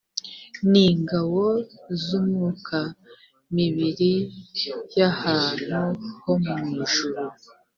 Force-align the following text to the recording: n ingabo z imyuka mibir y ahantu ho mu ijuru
n 0.69 0.73
ingabo 0.87 1.43
z 2.03 2.05
imyuka 2.19 2.79
mibir 3.53 4.01
y 4.95 4.99
ahantu 5.11 5.75
ho 6.21 6.33
mu 6.43 6.55
ijuru 6.83 7.23